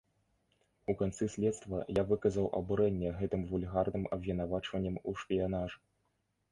У 0.93 0.95
канцы 1.01 1.27
следства 1.33 1.83
я 1.99 2.05
выказаў 2.13 2.49
абурэнне 2.61 3.09
гэтым 3.21 3.47
вульгарным 3.53 4.03
абвінавачаннем 4.19 4.95
у 5.09 5.19
шпіянажы. 5.23 5.79